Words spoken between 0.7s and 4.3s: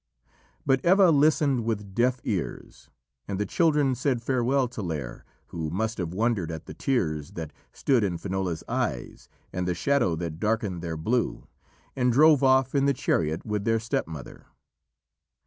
Eva listened with deaf ears, and the children said